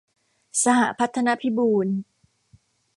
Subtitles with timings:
[0.63, 1.87] สหพัฒนพิบูล